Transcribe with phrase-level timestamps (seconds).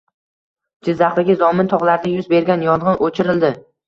[0.87, 3.53] Jizzaxdagi Zomin tog‘larida yuz bergan yong‘in o‘chirildi